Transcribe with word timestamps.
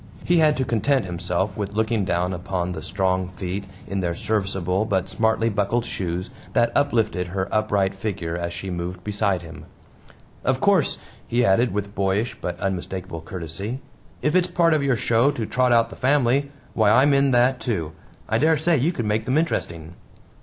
He 0.23 0.39
had 0.39 0.57
to 0.57 0.65
content 0.65 1.05
himself 1.05 1.55
with 1.55 1.73
looking 1.73 2.05
down 2.05 2.33
upon 2.33 2.71
the 2.71 2.81
strong 2.81 3.29
feet 3.29 3.65
in 3.85 3.99
their 3.99 4.15
serviceable 4.15 4.83
but 4.83 5.09
smartly 5.11 5.47
buckled 5.47 5.85
shoes 5.85 6.31
that 6.53 6.71
uplifted 6.75 7.27
her 7.27 7.47
upright 7.51 7.93
figure 7.93 8.35
as 8.35 8.51
she 8.51 8.71
moved 8.71 9.03
beside 9.03 9.43
him. 9.43 9.65
"Of 10.43 10.59
course," 10.59 10.97
he 11.27 11.45
added 11.45 11.71
with 11.71 11.93
boyish 11.93 12.33
but 12.41 12.59
unmistakable 12.59 13.21
courtesy, 13.21 13.79
"if 14.23 14.33
it's 14.33 14.49
part 14.49 14.73
of 14.73 14.81
your 14.81 14.95
show 14.97 15.29
to 15.29 15.45
trot 15.45 15.71
out 15.71 15.91
the 15.91 15.95
family, 15.95 16.49
why 16.73 16.89
I'm 16.89 17.13
in 17.13 17.29
that, 17.29 17.59
too. 17.59 17.91
I 18.27 18.39
dare 18.39 18.57
say 18.57 18.77
you 18.77 18.91
could 18.91 19.05
make 19.05 19.25
them 19.25 19.37
interesting." 19.37 19.93